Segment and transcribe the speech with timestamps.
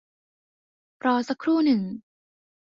[1.05, 1.81] รอสักครู่หนึ่ง